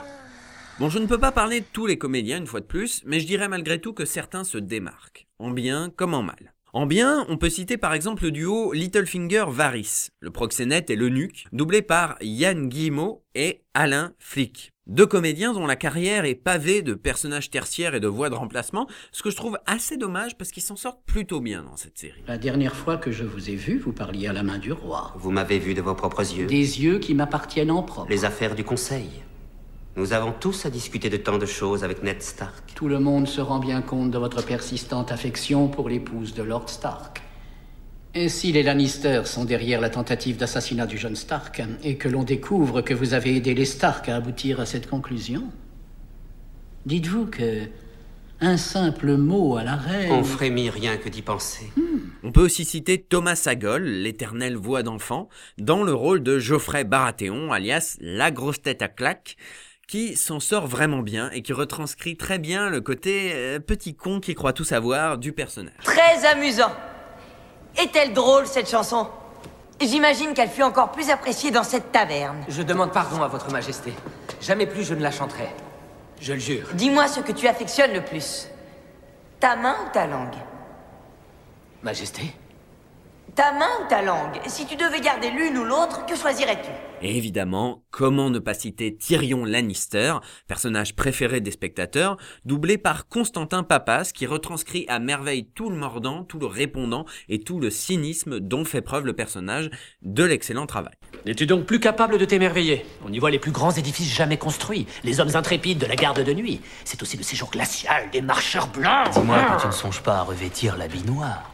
Bon, 0.82 0.90
je 0.90 0.98
ne 0.98 1.06
peux 1.06 1.20
pas 1.20 1.32
parler 1.32 1.60
de 1.60 1.66
tous 1.72 1.86
les 1.86 2.00
comédiens 2.00 2.40
une 2.40 2.48
fois 2.48 2.60
de 2.60 2.66
plus, 2.66 3.04
mais 3.06 3.20
je 3.20 3.28
dirais 3.28 3.48
malgré 3.48 3.80
tout 3.80 3.94
que 3.94 4.04
certains 4.04 4.44
se 4.44 4.58
démarquent, 4.58 5.28
en 5.38 5.52
bien 5.52 5.92
comme 5.96 6.16
en 6.16 6.24
mal. 6.24 6.56
En 6.74 6.88
bien, 6.88 7.24
on 7.30 7.38
peut 7.38 7.52
citer 7.52 7.78
par 7.78 7.94
exemple 7.94 8.24
le 8.24 8.32
duo 8.32 8.74
Littlefinger-Varys, 8.74 10.10
le 10.22 10.32
proxénète 10.32 10.90
et 10.90 10.96
l'eunuque, 10.96 11.46
doublé 11.54 11.84
par 11.84 12.18
Yann 12.22 12.68
Guillemot 12.68 13.24
et 13.36 13.62
Alain 13.76 14.14
Flick. 14.18 14.72
Deux 14.88 15.06
comédiens 15.06 15.54
dont 15.54 15.68
la 15.68 15.76
carrière 15.76 16.26
est 16.26 16.34
pavée 16.34 16.82
de 16.82 16.96
personnages 16.96 17.52
tertiaires 17.52 17.94
et 17.94 18.00
de 18.00 18.08
voix 18.08 18.32
de 18.32 18.36
remplacement, 18.36 18.88
ce 19.12 19.22
que 19.22 19.30
je 19.30 19.36
trouve 19.36 19.60
assez 19.68 19.98
dommage 19.98 20.36
parce 20.36 20.50
qu'ils 20.50 20.64
s'en 20.64 20.76
sortent 20.76 21.06
plutôt 21.06 21.42
bien 21.42 21.62
dans 21.62 21.78
cette 21.78 22.00
série. 22.00 22.24
La 22.28 22.40
dernière 22.40 22.76
fois 22.76 22.98
que 22.98 23.12
je 23.12 23.24
vous 23.24 23.52
ai 23.52 23.56
vu, 23.56 23.78
vous 23.78 23.94
parliez 23.94 24.26
à 24.26 24.34
la 24.34 24.42
main 24.42 24.58
du 24.58 24.72
roi. 24.72 25.14
Vous 25.16 25.30
m'avez 25.30 25.60
vu 25.60 25.76
de 25.76 25.82
vos 25.84 25.94
propres 25.94 26.22
yeux. 26.22 26.48
Des 26.48 26.82
yeux 26.82 26.98
qui 26.98 27.14
m'appartiennent 27.14 27.70
en 27.70 27.84
propre. 27.84 28.10
Les 28.10 28.26
affaires 28.26 28.56
du 28.56 28.64
conseil. 28.64 29.12
Nous 29.98 30.14
avons 30.14 30.32
tous 30.32 30.66
à 30.66 30.70
discuter 30.70 31.10
de 31.10 31.18
tant 31.18 31.38
de 31.38 31.46
choses 31.46 31.84
avec 31.84 32.02
Ned 32.02 32.22
Stark. 32.22 32.74
Tout 32.76 32.88
le 32.88 33.00
monde 33.00 33.28
se 33.28 33.42
rend 33.42 33.60
bien 33.60 33.82
compte 33.82 34.10
de 34.10 34.18
votre 34.18 34.42
persistante 34.42 35.12
affection 35.12 35.68
pour 35.68 35.90
l'épouse 35.90 36.34
de 36.34 36.44
Lord 36.44 36.70
Stark. 36.70 37.22
Et 38.14 38.30
si 38.30 38.54
les 38.54 38.64
Lannister 38.64 39.24
sont 39.26 39.44
derrière 39.44 39.82
la 39.82 39.90
tentative 39.90 40.38
d'assassinat 40.38 40.86
du 40.86 40.98
jeune 40.98 41.18
Stark, 41.18 41.62
et 41.84 41.98
que 41.98 42.08
l'on 42.08 42.24
découvre 42.24 42.82
que 42.82 42.94
vous 42.94 43.14
avez 43.14 43.36
aidé 43.36 43.54
les 43.54 43.66
Stark 43.66 44.08
à 44.08 44.16
aboutir 44.16 44.62
à 44.62 44.66
cette 44.66 44.90
conclusion, 44.90 45.44
dites-vous 46.86 47.26
que 47.26 47.68
un 48.40 48.58
simple 48.58 49.18
mot 49.18 49.58
à 49.58 49.64
la 49.64 49.76
reine... 49.76 50.12
On 50.12 50.24
frémit 50.24 50.70
rien 50.70 50.98
que 50.98 51.10
d'y 51.10 51.22
penser. 51.22 51.70
On 52.24 52.32
peut 52.32 52.42
aussi 52.42 52.66
citer 52.66 53.00
Thomas 53.00 53.36
Sagol, 53.36 53.84
l'éternelle 53.84 54.56
voix 54.56 54.84
d'enfant, 54.84 55.30
dans 55.58 55.84
le 55.84 55.94
rôle 55.94 56.24
de 56.24 56.40
Geoffrey 56.40 56.84
Baratheon, 56.84 57.52
alias 57.52 57.98
la 58.00 58.32
grosse 58.32 58.62
tête 58.62 58.82
à 58.82 58.88
claque, 58.88 59.38
qui 59.92 60.16
s'en 60.16 60.40
sort 60.40 60.68
vraiment 60.68 61.02
bien 61.02 61.30
et 61.32 61.42
qui 61.42 61.52
retranscrit 61.52 62.16
très 62.16 62.40
bien 62.40 62.70
le 62.70 62.80
côté 62.80 63.34
euh, 63.34 63.60
petit 63.60 63.94
con 63.94 64.22
qui 64.22 64.36
croit 64.36 64.54
tout 64.54 64.64
savoir 64.64 65.18
du 65.18 65.34
personnage. 65.34 65.74
Très 65.84 66.26
amusant. 66.28 66.72
Est-elle 67.78 68.14
drôle 68.14 68.48
cette 68.48 68.70
chanson? 68.70 69.10
J'imagine 69.82 70.34
qu'elle 70.34 70.48
fut 70.48 70.64
encore 70.64 70.94
plus 70.94 71.10
appréciée 71.10 71.52
dans 71.52 71.64
cette 71.64 71.92
taverne. 71.92 72.38
Je 72.48 72.62
demande 72.62 72.94
pardon 72.94 73.22
à 73.22 73.28
votre 73.28 73.52
majesté. 73.52 73.92
Jamais 74.40 74.66
plus 74.66 74.86
je 74.86 74.94
ne 74.94 75.02
la 75.02 75.12
chanterai. 75.12 75.50
Je 76.22 76.32
le 76.32 76.40
jure. 76.40 76.68
Dis-moi 76.74 77.10
ce 77.10 77.20
que 77.20 77.34
tu 77.34 77.50
affectionnes 77.50 77.92
le 77.92 78.02
plus. 78.02 78.48
Ta 79.42 79.58
main 79.58 79.76
ou 79.86 79.92
ta 79.92 80.08
langue? 80.08 80.38
Majesté? 81.84 82.34
Ta 83.34 83.54
main 83.54 83.70
ou 83.82 83.88
ta 83.88 84.02
langue? 84.02 84.42
Si 84.48 84.66
tu 84.66 84.76
devais 84.76 85.00
garder 85.00 85.30
l'une 85.30 85.58
ou 85.58 85.64
l'autre, 85.64 86.06
que 86.06 86.18
choisirais-tu? 86.18 86.70
Et 87.02 87.16
évidemment, 87.16 87.82
comment 87.90 88.30
ne 88.30 88.40
pas 88.40 88.54
citer 88.54 88.94
Tyrion 88.94 89.46
Lannister, 89.46 90.16
personnage 90.48 90.98
préféré 90.98 91.40
des 91.40 91.52
spectateurs, 91.52 92.18
doublé 92.44 92.78
par 92.78 93.08
Constantin 93.08 93.64
Papas, 93.64 94.12
qui 94.14 94.26
retranscrit 94.26 94.86
à 94.90 95.00
merveille 95.00 95.46
tout 95.46 95.70
le 95.70 95.78
mordant, 95.78 96.26
tout 96.26 96.40
le 96.40 96.46
répondant 96.46 97.06
et 97.30 97.40
tout 97.40 97.60
le 97.62 97.70
cynisme 97.70 98.42
dont 98.42 98.66
fait 98.66 98.82
preuve 98.82 99.06
le 99.06 99.14
personnage 99.14 99.70
de 100.02 100.26
l'excellent 100.26 100.66
travail. 100.66 100.96
N'es-tu 101.26 101.46
donc 101.46 101.66
plus 101.66 101.80
capable 101.80 102.18
de 102.18 102.26
t'émerveiller? 102.26 102.86
On 103.08 103.14
y 103.14 103.20
voit 103.20 103.32
les 103.32 103.40
plus 103.40 103.52
grands 103.52 103.72
édifices 103.72 104.14
jamais 104.14 104.38
construits, 104.38 104.88
les 105.06 105.22
hommes 105.22 105.36
intrépides 105.36 105.78
de 105.78 105.86
la 105.86 105.96
garde 105.96 106.22
de 106.22 106.34
nuit. 106.34 106.60
C'est 106.84 107.02
aussi 107.02 107.16
le 107.16 107.24
séjour 107.24 107.50
glacial 107.50 108.10
des 108.12 108.22
marcheurs 108.22 108.68
blancs. 108.68 109.10
Dis-moi 109.14 109.38
que 109.56 109.62
tu 109.62 109.68
ne 109.68 109.72
songes 109.72 110.02
pas 110.02 110.18
à 110.18 110.24
revêtir 110.24 110.78
l'habit 110.78 111.04
noir. 111.06 111.51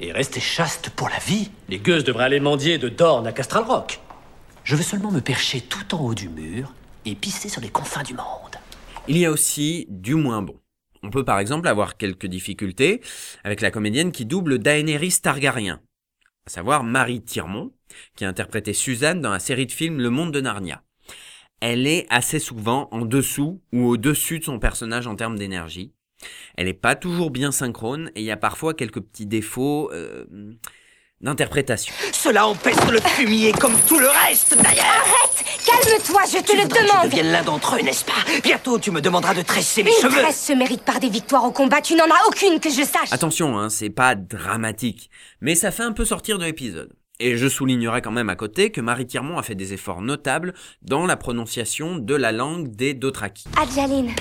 Et 0.00 0.12
rester 0.12 0.38
chaste 0.38 0.90
pour 0.90 1.08
la 1.08 1.18
vie 1.18 1.50
Les 1.68 1.78
gueuses 1.78 2.04
devraient 2.04 2.24
aller 2.24 2.38
mendier 2.38 2.78
de 2.78 2.88
Dorne 2.88 3.26
à 3.26 3.32
Castral 3.32 3.64
Rock. 3.64 3.98
Je 4.62 4.76
veux 4.76 4.82
seulement 4.82 5.10
me 5.10 5.20
percher 5.20 5.60
tout 5.60 5.94
en 5.94 6.00
haut 6.00 6.14
du 6.14 6.28
mur 6.28 6.72
et 7.04 7.16
pisser 7.16 7.48
sur 7.48 7.60
les 7.60 7.70
confins 7.70 8.04
du 8.04 8.14
monde. 8.14 8.24
Il 9.08 9.18
y 9.18 9.26
a 9.26 9.30
aussi 9.30 9.86
du 9.88 10.14
moins 10.14 10.42
bon. 10.42 10.56
On 11.02 11.10
peut 11.10 11.24
par 11.24 11.40
exemple 11.40 11.66
avoir 11.66 11.96
quelques 11.96 12.26
difficultés 12.26 13.00
avec 13.42 13.60
la 13.60 13.72
comédienne 13.72 14.12
qui 14.12 14.24
double 14.24 14.60
Daenerys 14.60 15.20
Targaryen, 15.20 15.80
à 16.46 16.50
savoir 16.50 16.84
Marie 16.84 17.22
Tirmont, 17.22 17.72
qui 18.14 18.24
a 18.24 18.28
interprété 18.28 18.74
Suzanne 18.74 19.20
dans 19.20 19.30
la 19.30 19.40
série 19.40 19.66
de 19.66 19.72
films 19.72 19.98
Le 19.98 20.10
Monde 20.10 20.32
de 20.32 20.40
Narnia. 20.40 20.82
Elle 21.60 21.88
est 21.88 22.06
assez 22.08 22.38
souvent 22.38 22.88
en 22.92 23.04
dessous 23.04 23.60
ou 23.72 23.86
au-dessus 23.86 24.38
de 24.38 24.44
son 24.44 24.60
personnage 24.60 25.08
en 25.08 25.16
termes 25.16 25.38
d'énergie. 25.38 25.92
Elle 26.56 26.66
n'est 26.66 26.74
pas 26.74 26.94
toujours 26.94 27.30
bien 27.30 27.52
synchrone 27.52 28.10
et 28.14 28.20
il 28.20 28.24
y 28.26 28.30
a 28.30 28.36
parfois 28.36 28.74
quelques 28.74 29.00
petits 29.00 29.26
défauts 29.26 29.90
euh, 29.92 30.24
d'interprétation. 31.20 31.92
Cela 32.12 32.46
empêche 32.46 32.76
le 32.90 33.00
fumier 33.00 33.52
comme 33.52 33.74
tout 33.86 33.98
le 33.98 34.08
reste 34.08 34.56
d'ailleurs. 34.56 34.84
Arrête! 34.84 35.44
Calme-toi, 35.66 36.22
je 36.32 36.38
te 36.42 36.52
le 36.52 36.66
demande 36.68 37.04
Je 37.04 37.08
devienne 37.10 37.32
l'un 37.32 37.42
d'entre 37.42 37.76
eux, 37.76 37.82
n'est-ce 37.82 38.04
pas? 38.04 38.12
Bientôt 38.42 38.78
tu 38.78 38.90
me 38.90 39.00
demanderas 39.00 39.34
de 39.34 39.42
tresser 39.42 39.82
mes 39.82 39.90
Une 39.90 39.96
cheveux. 40.10 40.22
tresse 40.22 40.46
se 40.46 40.52
mérite 40.52 40.82
par 40.82 41.00
des 41.00 41.08
victoires 41.08 41.44
au 41.44 41.50
combat, 41.52 41.80
tu 41.80 41.94
n'en 41.94 42.04
as 42.04 42.26
aucune 42.28 42.60
que 42.60 42.70
je 42.70 42.82
sache. 42.82 43.12
Attention, 43.12 43.58
hein, 43.58 43.68
c'est 43.68 43.90
pas 43.90 44.14
dramatique, 44.14 45.10
mais 45.40 45.54
ça 45.54 45.70
fait 45.70 45.82
un 45.82 45.92
peu 45.92 46.04
sortir 46.04 46.38
de 46.38 46.44
l'épisode. 46.44 46.92
Et 47.20 47.36
je 47.36 47.48
soulignerai 47.48 48.00
quand 48.00 48.12
même 48.12 48.30
à 48.30 48.36
côté 48.36 48.70
que 48.70 48.80
Marie 48.80 49.06
Tirmont 49.06 49.38
a 49.38 49.42
fait 49.42 49.56
des 49.56 49.72
efforts 49.72 50.02
notables 50.02 50.54
dans 50.82 51.04
la 51.04 51.16
prononciation 51.16 51.96
de 51.96 52.14
la 52.14 52.30
langue 52.30 52.68
des 52.76 52.94
Dothraki. 52.94 53.44
Adjaline, 53.60 54.12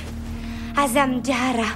Azam 0.75 1.23
Jahara, 1.23 1.67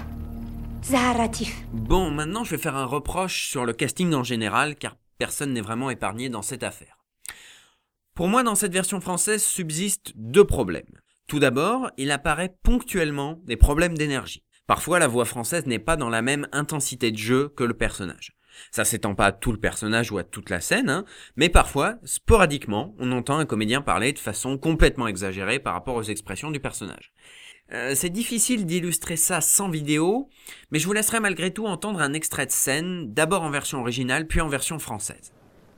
Bon, 1.74 2.10
maintenant 2.10 2.44
je 2.44 2.52
vais 2.52 2.62
faire 2.62 2.76
un 2.76 2.86
reproche 2.86 3.48
sur 3.48 3.66
le 3.66 3.74
casting 3.74 4.14
en 4.16 4.24
général, 4.24 4.76
car 4.76 4.98
personne 5.20 5.54
n'est 5.54 5.62
vraiment 5.62 5.92
épargné 5.92 6.28
dans 6.28 6.42
cette 6.42 6.64
affaire. 6.64 6.98
Pour 8.16 8.28
moi, 8.28 8.42
dans 8.42 8.56
cette 8.56 8.74
version 8.74 9.00
française 9.00 9.44
subsistent 9.44 10.12
deux 10.16 10.44
problèmes. 10.44 11.00
Tout 11.28 11.40
d'abord, 11.40 11.92
il 11.98 12.10
apparaît 12.12 12.56
ponctuellement 12.64 13.40
des 13.46 13.58
problèmes 13.58 13.98
d'énergie. 13.98 14.44
Parfois, 14.66 15.00
la 15.00 15.08
voix 15.08 15.26
française 15.26 15.68
n'est 15.68 15.80
pas 15.80 15.98
dans 15.98 16.10
la 16.10 16.22
même 16.22 16.48
intensité 16.52 17.12
de 17.12 17.18
jeu 17.18 17.50
que 17.50 17.64
le 17.64 17.76
personnage. 17.76 18.36
Ça 18.72 18.84
s'étend 18.84 19.16
pas 19.16 19.28
à 19.28 19.32
tout 19.32 19.52
le 19.52 19.60
personnage 19.60 20.12
ou 20.12 20.18
à 20.18 20.24
toute 20.24 20.50
la 20.50 20.62
scène, 20.62 20.90
hein, 20.90 21.06
mais 21.36 21.50
parfois, 21.50 21.96
sporadiquement, 22.04 22.96
on 22.98 23.12
entend 23.12 23.38
un 23.38 23.46
comédien 23.46 23.82
parler 23.82 24.14
de 24.14 24.20
façon 24.20 24.58
complètement 24.58 25.08
exagérée 25.08 25.60
par 25.60 25.74
rapport 25.74 25.96
aux 25.96 26.04
expressions 26.04 26.52
du 26.52 26.60
personnage. 26.60 27.14
Euh, 27.74 27.94
c'est 27.96 28.10
difficile 28.10 28.66
d'illustrer 28.66 29.16
ça 29.16 29.40
sans 29.40 29.70
vidéo, 29.70 30.28
mais 30.72 30.80
je 30.80 30.86
vous 30.86 30.94
laisserai 30.94 31.22
malgré 31.22 31.52
tout 31.52 31.68
entendre 31.68 32.02
un 32.02 32.12
extrait 32.12 32.46
de 32.46 32.52
scène, 32.52 33.14
d'abord 33.14 33.44
en 33.44 33.50
version 33.50 33.80
originale, 33.80 34.28
puis 34.28 34.42
en 34.42 34.50
version 34.50 34.78
française. 34.78 35.32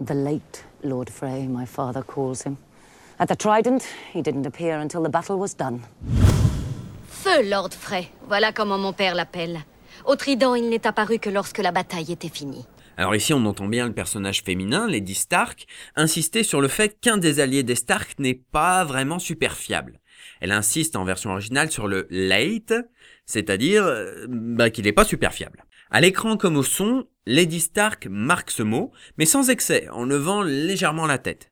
The 0.04 0.14
late 0.14 0.66
Lord 0.84 1.10
Frey, 1.12 1.48
my 1.48 1.68
father 1.68 2.02
calls 2.04 2.44
him. 2.46 2.56
At 3.20 3.28
the 3.28 3.38
Trident, 3.38 3.84
he 4.16 4.24
didn't 4.24 4.48
appear 4.48 4.80
until 4.80 5.04
the 5.04 5.10
battle 5.10 5.36
was 5.36 5.56
done. 5.56 5.82
Feu 7.08 7.44
Lord 7.44 7.74
Frey, 7.74 8.08
voilà 8.28 8.52
comment 8.52 8.80
mon 8.80 8.92
père 8.92 9.14
l'appelle. 9.14 9.60
Au 10.06 10.16
Trident, 10.16 10.56
il 10.56 10.70
n'est 10.70 10.88
apparu 10.88 11.20
que 11.20 11.30
lorsque 11.30 11.60
la 11.60 11.72
bataille 11.72 12.12
était 12.12 12.28
finie. 12.28 12.66
Alors 12.98 13.16
ici, 13.16 13.34
on 13.34 13.46
entend 13.46 13.68
bien 13.68 13.88
le 13.88 13.94
personnage 13.94 14.42
féminin, 14.44 14.88
Lady 14.88 15.14
Stark, 15.14 15.68
insister 15.96 16.44
sur 16.44 16.60
le 16.60 16.68
fait 16.68 17.00
qu'un 17.00 17.18
des 17.18 17.40
alliés 17.40 17.64
des 17.64 17.76
Stark 17.76 18.18
n'est 18.18 18.34
pas 18.34 18.84
vraiment 18.84 19.20
super 19.20 19.56
fiable. 19.56 20.00
Elle 20.44 20.52
insiste 20.52 20.98
en 20.98 21.06
version 21.06 21.32
originale 21.32 21.72
sur 21.72 21.88
le 21.88 22.06
late, 22.10 22.74
c'est-à-dire 23.26 23.86
euh, 23.86 24.26
bah, 24.28 24.70
qu'il 24.70 24.84
n'est 24.84 24.92
pas 24.92 25.06
super 25.06 25.32
fiable. 25.32 25.64
À 25.90 26.02
l'écran 26.02 26.36
comme 26.36 26.58
au 26.58 26.64
son, 26.64 27.08
Lady 27.26 27.62
Stark 27.62 28.08
marque 28.10 28.52
ce 28.52 28.62
mot, 28.62 28.92
mais 29.18 29.26
sans 29.26 29.50
excès, 29.50 29.88
en 29.94 30.04
levant 30.04 30.42
légèrement 30.42 31.06
la 31.06 31.18
tête. 31.18 31.50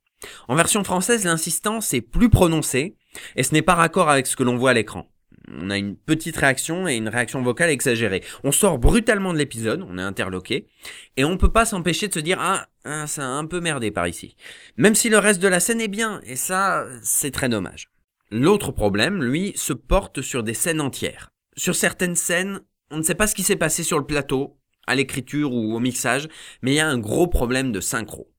En 0.49 0.55
version 0.55 0.83
française, 0.83 1.23
l'insistance 1.23 1.93
est 1.93 2.01
plus 2.01 2.29
prononcée, 2.29 2.97
et 3.37 3.43
ce 3.43 3.53
n'est 3.53 3.61
pas 3.61 3.75
raccord 3.75 4.09
avec 4.09 4.27
ce 4.27 4.35
que 4.35 4.43
l'on 4.43 4.57
voit 4.57 4.71
à 4.71 4.73
l'écran 4.73 5.07
on 5.53 5.69
a 5.69 5.77
une 5.77 5.97
petite 5.97 6.37
réaction 6.37 6.87
et 6.87 6.95
une 6.95 7.09
réaction 7.09 7.41
vocale 7.41 7.71
exagérée. 7.71 8.23
On 8.43 8.51
sort 8.51 8.77
brutalement 8.77 9.33
de 9.33 9.37
l'épisode, 9.37 9.83
on 9.89 9.97
est 9.97 10.01
interloqué, 10.01 10.67
et 11.17 11.25
on 11.25 11.35
peut 11.35 11.51
pas 11.51 11.65
s'empêcher 11.65 12.07
de 12.07 12.13
se 12.13 12.19
dire 12.19 12.37
ah, 12.39 12.67
ah, 12.85 13.07
ça 13.07 13.23
a 13.23 13.25
un 13.25 13.45
peu 13.45 13.59
merdé 13.59 13.91
par 13.91 14.07
ici. 14.07 14.37
Même 14.77 14.95
si 14.95 15.09
le 15.09 15.17
reste 15.17 15.41
de 15.41 15.47
la 15.47 15.59
scène 15.59 15.81
est 15.81 15.87
bien, 15.87 16.21
et 16.23 16.35
ça, 16.35 16.85
c'est 17.01 17.31
très 17.31 17.49
dommage. 17.49 17.89
L'autre 18.33 18.71
problème, 18.71 19.21
lui, 19.21 19.51
se 19.55 19.73
porte 19.73 20.21
sur 20.21 20.41
des 20.41 20.53
scènes 20.53 20.79
entières. 20.79 21.33
Sur 21.57 21.75
certaines 21.75 22.15
scènes, 22.15 22.61
on 22.89 22.97
ne 22.97 23.03
sait 23.03 23.15
pas 23.15 23.27
ce 23.27 23.35
qui 23.35 23.43
s'est 23.43 23.57
passé 23.57 23.83
sur 23.83 23.99
le 23.99 24.05
plateau, 24.05 24.57
à 24.87 24.95
l'écriture 24.95 25.53
ou 25.53 25.75
au 25.75 25.79
mixage, 25.79 26.29
mais 26.61 26.71
il 26.71 26.75
y 26.75 26.79
a 26.79 26.87
un 26.87 26.97
gros 26.97 27.27
problème 27.27 27.73
de 27.73 27.81
synchro. 27.81 28.31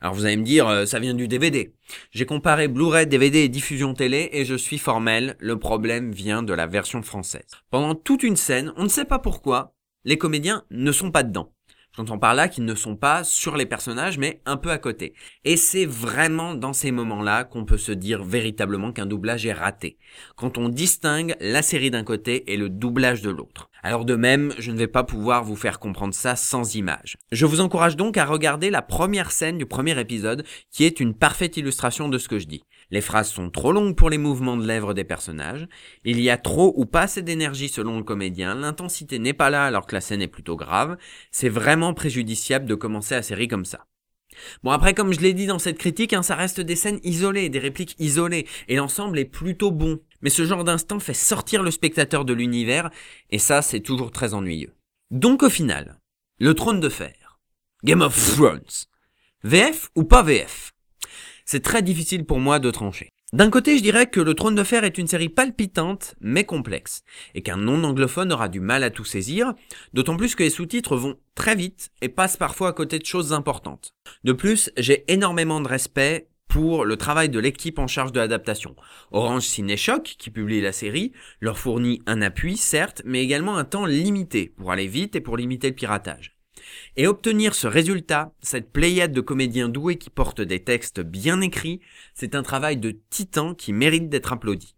Alors 0.00 0.14
vous 0.14 0.24
allez 0.24 0.36
me 0.36 0.44
dire, 0.44 0.68
euh, 0.68 0.86
ça 0.86 1.00
vient 1.00 1.14
du 1.14 1.26
DVD. 1.26 1.74
J'ai 2.12 2.26
comparé 2.26 2.68
Blu-ray, 2.68 3.08
DVD 3.08 3.40
et 3.40 3.48
diffusion 3.48 3.92
télé 3.92 4.30
et 4.32 4.44
je 4.44 4.54
suis 4.54 4.78
formel, 4.78 5.36
le 5.40 5.58
problème 5.58 6.12
vient 6.12 6.44
de 6.44 6.54
la 6.54 6.66
version 6.66 7.02
française. 7.02 7.50
Pendant 7.70 7.96
toute 7.96 8.22
une 8.22 8.36
scène, 8.36 8.72
on 8.76 8.84
ne 8.84 8.88
sait 8.88 9.04
pas 9.04 9.18
pourquoi, 9.18 9.74
les 10.04 10.16
comédiens 10.16 10.64
ne 10.70 10.92
sont 10.92 11.10
pas 11.10 11.24
dedans. 11.24 11.52
J'entends 11.96 12.18
par 12.18 12.34
là 12.34 12.48
qu'ils 12.48 12.64
ne 12.64 12.74
sont 12.74 12.94
pas 12.94 13.24
sur 13.24 13.56
les 13.56 13.66
personnages, 13.66 14.16
mais 14.16 14.40
un 14.46 14.56
peu 14.56 14.70
à 14.70 14.78
côté. 14.78 15.14
Et 15.44 15.56
c'est 15.56 15.86
vraiment 15.86 16.54
dans 16.54 16.72
ces 16.72 16.92
moments-là 16.92 17.42
qu'on 17.44 17.64
peut 17.64 17.78
se 17.78 17.90
dire 17.90 18.22
véritablement 18.22 18.92
qu'un 18.92 19.06
doublage 19.06 19.44
est 19.44 19.52
raté. 19.52 19.98
Quand 20.36 20.56
on 20.56 20.68
distingue 20.68 21.34
la 21.40 21.62
série 21.62 21.90
d'un 21.90 22.04
côté 22.04 22.52
et 22.52 22.56
le 22.56 22.68
doublage 22.68 23.22
de 23.22 23.30
l'autre. 23.30 23.70
Alors 23.82 24.04
de 24.04 24.14
même, 24.14 24.52
je 24.58 24.70
ne 24.70 24.78
vais 24.78 24.86
pas 24.86 25.04
pouvoir 25.04 25.42
vous 25.42 25.56
faire 25.56 25.78
comprendre 25.78 26.14
ça 26.14 26.36
sans 26.36 26.74
images. 26.74 27.16
Je 27.32 27.46
vous 27.46 27.60
encourage 27.60 27.96
donc 27.96 28.16
à 28.18 28.24
regarder 28.24 28.70
la 28.70 28.82
première 28.82 29.32
scène 29.32 29.58
du 29.58 29.66
premier 29.66 29.98
épisode, 29.98 30.44
qui 30.70 30.84
est 30.84 31.00
une 31.00 31.14
parfaite 31.14 31.56
illustration 31.56 32.08
de 32.08 32.18
ce 32.18 32.28
que 32.28 32.38
je 32.38 32.46
dis. 32.46 32.62
Les 32.90 33.00
phrases 33.00 33.30
sont 33.30 33.50
trop 33.50 33.72
longues 33.72 33.94
pour 33.94 34.10
les 34.10 34.18
mouvements 34.18 34.56
de 34.56 34.66
lèvres 34.66 34.94
des 34.94 35.04
personnages, 35.04 35.68
il 36.04 36.20
y 36.20 36.30
a 36.30 36.36
trop 36.36 36.72
ou 36.76 36.86
pas 36.86 37.02
assez 37.02 37.22
d'énergie 37.22 37.68
selon 37.68 37.98
le 37.98 38.04
comédien, 38.04 38.54
l'intensité 38.54 39.18
n'est 39.18 39.32
pas 39.32 39.50
là 39.50 39.64
alors 39.64 39.86
que 39.86 39.94
la 39.94 40.00
scène 40.00 40.22
est 40.22 40.28
plutôt 40.28 40.56
grave, 40.56 40.96
c'est 41.30 41.48
vraiment 41.48 41.94
préjudiciable 41.94 42.66
de 42.66 42.74
commencer 42.74 43.14
la 43.14 43.22
série 43.22 43.48
comme 43.48 43.64
ça. 43.64 43.86
Bon 44.62 44.70
après 44.70 44.94
comme 44.94 45.12
je 45.12 45.20
l'ai 45.20 45.34
dit 45.34 45.46
dans 45.46 45.58
cette 45.58 45.78
critique, 45.78 46.12
hein, 46.12 46.22
ça 46.22 46.34
reste 46.34 46.60
des 46.60 46.76
scènes 46.76 47.00
isolées, 47.02 47.48
des 47.48 47.58
répliques 47.58 47.96
isolées, 47.98 48.46
et 48.68 48.76
l'ensemble 48.76 49.18
est 49.18 49.24
plutôt 49.24 49.70
bon. 49.70 50.00
Mais 50.22 50.30
ce 50.30 50.44
genre 50.44 50.64
d'instant 50.64 51.00
fait 51.00 51.14
sortir 51.14 51.62
le 51.62 51.70
spectateur 51.70 52.24
de 52.24 52.32
l'univers, 52.32 52.90
et 53.30 53.38
ça 53.38 53.62
c'est 53.62 53.80
toujours 53.80 54.10
très 54.10 54.34
ennuyeux. 54.34 54.74
Donc 55.10 55.42
au 55.42 55.50
final, 55.50 56.00
le 56.38 56.54
trône 56.54 56.80
de 56.80 56.88
fer, 56.88 57.40
Game 57.84 58.02
of 58.02 58.34
Thrones, 58.34 58.86
VF 59.42 59.90
ou 59.94 60.04
pas 60.04 60.22
VF 60.22 60.72
c'est 61.50 61.64
très 61.64 61.82
difficile 61.82 62.24
pour 62.24 62.38
moi 62.38 62.60
de 62.60 62.70
trancher. 62.70 63.08
D'un 63.32 63.50
côté, 63.50 63.76
je 63.76 63.82
dirais 63.82 64.06
que 64.06 64.20
Le 64.20 64.34
Trône 64.34 64.54
de 64.54 64.62
Fer 64.62 64.84
est 64.84 64.98
une 64.98 65.08
série 65.08 65.28
palpitante, 65.28 66.14
mais 66.20 66.44
complexe, 66.44 67.02
et 67.34 67.42
qu'un 67.42 67.56
non-anglophone 67.56 68.32
aura 68.32 68.48
du 68.48 68.60
mal 68.60 68.84
à 68.84 68.90
tout 68.90 69.04
saisir, 69.04 69.54
d'autant 69.92 70.16
plus 70.16 70.36
que 70.36 70.44
les 70.44 70.50
sous-titres 70.50 70.96
vont 70.96 71.18
très 71.34 71.56
vite 71.56 71.90
et 72.02 72.08
passent 72.08 72.36
parfois 72.36 72.68
à 72.68 72.72
côté 72.72 73.00
de 73.00 73.04
choses 73.04 73.32
importantes. 73.32 73.96
De 74.22 74.32
plus, 74.32 74.70
j'ai 74.76 75.04
énormément 75.12 75.60
de 75.60 75.66
respect 75.66 76.28
pour 76.46 76.84
le 76.84 76.96
travail 76.96 77.28
de 77.28 77.40
l'équipe 77.40 77.80
en 77.80 77.88
charge 77.88 78.12
de 78.12 78.20
l'adaptation. 78.20 78.76
Orange 79.10 79.42
Cinéchoc, 79.42 80.04
qui 80.04 80.30
publie 80.30 80.60
la 80.60 80.70
série, 80.70 81.10
leur 81.40 81.58
fournit 81.58 82.00
un 82.06 82.22
appui, 82.22 82.56
certes, 82.56 83.02
mais 83.04 83.24
également 83.24 83.56
un 83.56 83.64
temps 83.64 83.86
limité 83.86 84.54
pour 84.56 84.70
aller 84.70 84.86
vite 84.86 85.16
et 85.16 85.20
pour 85.20 85.36
limiter 85.36 85.68
le 85.68 85.74
piratage. 85.74 86.39
Et 87.00 87.06
obtenir 87.06 87.54
ce 87.54 87.66
résultat, 87.66 88.34
cette 88.42 88.74
pléiade 88.74 89.12
de 89.12 89.22
comédiens 89.22 89.70
doués 89.70 89.96
qui 89.96 90.10
portent 90.10 90.42
des 90.42 90.62
textes 90.62 91.00
bien 91.00 91.40
écrits, 91.40 91.80
c'est 92.12 92.34
un 92.34 92.42
travail 92.42 92.76
de 92.76 92.90
titan 93.08 93.54
qui 93.54 93.72
mérite 93.72 94.10
d'être 94.10 94.34
applaudi. 94.34 94.76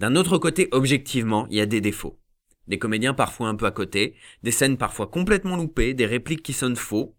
D'un 0.00 0.16
autre 0.16 0.36
côté, 0.36 0.66
objectivement, 0.72 1.46
il 1.48 1.58
y 1.58 1.60
a 1.60 1.66
des 1.66 1.80
défauts. 1.80 2.18
Des 2.66 2.80
comédiens 2.80 3.14
parfois 3.14 3.46
un 3.46 3.54
peu 3.54 3.66
à 3.66 3.70
côté, 3.70 4.16
des 4.42 4.50
scènes 4.50 4.76
parfois 4.76 5.06
complètement 5.06 5.56
loupées, 5.56 5.94
des 5.94 6.06
répliques 6.06 6.42
qui 6.42 6.52
sonnent 6.52 6.74
faux. 6.74 7.14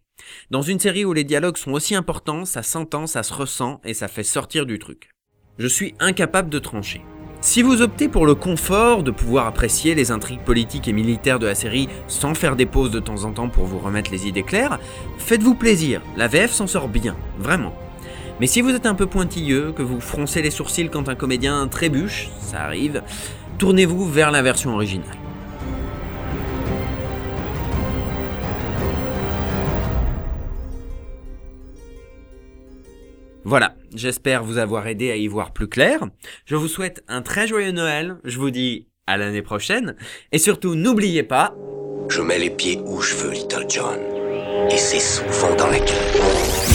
Dans 0.51 0.62
une 0.62 0.81
série 0.81 1.05
où 1.05 1.13
les 1.13 1.24
dialogues 1.24 1.55
sont 1.55 1.72
aussi 1.72 1.95
importants, 1.95 2.43
ça 2.43 2.62
s'entend, 2.62 3.07
ça 3.07 3.24
se 3.24 3.33
ressent 3.33 3.79
et 3.86 3.93
ça 3.93 4.10
fait 4.10 4.24
sortir 4.24 4.65
du 4.65 4.79
truc. 4.79 5.12
Je 5.60 5.67
suis 5.67 5.95
incapable 6.00 6.50
de 6.50 6.60
trancher. 6.60 7.01
Si 7.43 7.62
vous 7.62 7.81
optez 7.81 8.07
pour 8.07 8.25
le 8.25 8.35
confort 8.35 9.03
de 9.03 9.12
pouvoir 9.12 9.47
apprécier 9.47 9.95
les 9.95 10.12
intrigues 10.12 10.39
politiques 10.39 10.88
et 10.88 10.93
militaires 10.93 11.39
de 11.39 11.45
la 11.45 11.55
série 11.55 11.89
sans 12.07 12.35
faire 12.35 12.55
des 12.55 12.65
pauses 12.65 12.89
de 12.89 13.01
temps 13.01 13.25
en 13.25 13.33
temps 13.33 13.50
pour 13.50 13.65
vous 13.65 13.79
remettre 13.79 14.12
les 14.12 14.29
idées 14.29 14.43
claires, 14.43 14.79
faites-vous 15.17 15.53
plaisir, 15.53 16.01
la 16.15 16.29
VF 16.29 16.53
s'en 16.53 16.67
sort 16.67 16.88
bien, 16.88 17.17
vraiment. 17.38 17.73
Mais 18.39 18.47
si 18.47 18.62
vous 18.62 18.69
êtes 18.69 18.85
un 18.85 18.95
peu 18.95 19.07
pointilleux, 19.07 19.73
que 19.73 19.81
vous 19.81 20.00
froncez 20.00 20.41
les 20.41 20.51
sourcils 20.51 20.88
quand 20.88 21.09
un 21.09 21.15
comédien 21.15 21.67
trébuche, 21.67 22.29
ça 22.39 22.62
arrive, 22.62 23.03
tournez-vous 23.57 24.09
vers 24.09 24.31
la 24.31 24.41
version 24.41 24.73
originale. 24.73 25.17
Voilà, 33.43 33.75
j'espère 33.95 34.43
vous 34.43 34.57
avoir 34.57 34.88
aidé 34.88 35.12
à 35.12 35.15
y 35.15 35.27
voir 35.27 35.51
plus 35.51 35.67
clair. 35.67 36.07
Je 36.45 36.55
vous 36.55 36.67
souhaite 36.67 37.03
un 37.07 37.21
très 37.21 37.47
joyeux 37.47 37.71
Noël, 37.71 38.17
je 38.23 38.39
vous 38.39 38.51
dis 38.51 38.88
à 39.07 39.17
l'année 39.17 39.41
prochaine, 39.41 39.95
et 40.31 40.38
surtout 40.38 40.75
n'oubliez 40.75 41.23
pas... 41.23 41.55
Je 42.09 42.21
mets 42.21 42.39
les 42.39 42.50
pieds 42.50 42.79
où 42.85 43.01
je 43.01 43.15
veux, 43.15 43.31
Little 43.31 43.65
John, 43.69 44.00
et 44.69 44.77
c'est 44.77 45.00
souvent 45.00 45.55
dans 45.55 45.67
la 45.67 45.79
gueule. 45.79 46.73